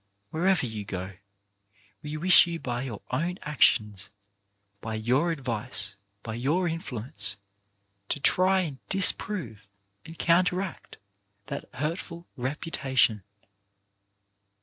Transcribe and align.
Wherever 0.31 0.65
you 0.65 0.83
go, 0.83 1.17
we 2.01 2.17
wish 2.17 2.47
you 2.47 2.59
by 2.59 2.81
your 2.81 3.03
own 3.11 3.37
actions, 3.43 4.09
by 4.79 4.95
your 4.95 5.31
advice, 5.31 5.93
by 6.23 6.33
your 6.33 6.67
influence, 6.67 7.37
to 8.09 8.19
try 8.19 8.61
and 8.61 8.79
disprove 8.89 9.67
and 10.03 10.17
counteract 10.17 10.97
that 11.45 11.69
hurtful 11.75 12.25
reputation. 12.35 13.21